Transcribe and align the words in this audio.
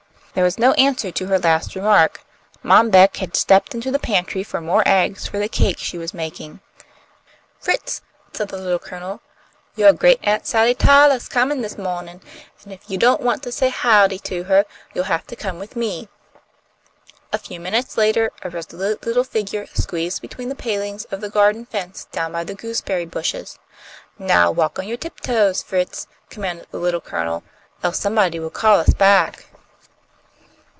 There 0.33 0.45
was 0.45 0.57
no 0.57 0.71
answer 0.75 1.11
to 1.11 1.25
her 1.25 1.37
last 1.37 1.75
remark. 1.75 2.23
Mom 2.63 2.89
Beck 2.89 3.17
had 3.17 3.35
stepped 3.35 3.75
into 3.75 3.91
the 3.91 3.99
pantry 3.99 4.43
for 4.45 4.61
more 4.61 4.81
eggs 4.85 5.27
for 5.27 5.37
the 5.39 5.49
cake 5.49 5.77
she 5.77 5.97
was 5.97 6.13
making. 6.13 6.61
"Fritz," 7.59 8.01
said 8.31 8.47
the 8.47 8.57
Little 8.57 8.79
Colonel, 8.79 9.19
"yo' 9.75 9.91
great 9.91 10.21
aunt 10.23 10.47
Sally 10.47 10.73
Tylah's 10.73 11.27
comin' 11.27 11.59
this 11.61 11.77
mawnin', 11.77 12.21
an' 12.65 12.71
if 12.71 12.89
you 12.89 12.97
don't 12.97 13.21
want 13.21 13.43
to 13.43 13.51
say 13.51 13.67
'howdy' 13.67 14.19
to 14.19 14.43
her 14.45 14.63
you'll 14.93 15.03
have 15.03 15.27
to 15.27 15.35
come 15.35 15.59
with 15.59 15.75
me." 15.75 16.07
A 17.33 17.37
few 17.37 17.59
minutes 17.59 17.97
later 17.97 18.31
a 18.41 18.49
resolute 18.49 19.05
little 19.05 19.25
figure 19.25 19.67
squeezed 19.73 20.21
between 20.21 20.47
the 20.47 20.55
palings 20.55 21.03
of 21.11 21.19
the 21.19 21.29
garden 21.29 21.65
fence 21.65 22.07
down 22.13 22.31
by 22.31 22.45
the 22.45 22.55
gooseberry 22.55 23.05
bushes. 23.05 23.59
"Now 24.17 24.49
walk 24.49 24.79
on 24.79 24.87
your 24.87 24.95
tiptoes, 24.95 25.61
Fritz!" 25.61 26.07
commanded 26.29 26.67
the 26.71 26.79
Little 26.79 27.01
Colonel, 27.01 27.43
"else 27.83 27.99
somebody 27.99 28.39
will 28.39 28.49
call 28.49 28.79
us 28.79 28.93
back." 28.93 29.47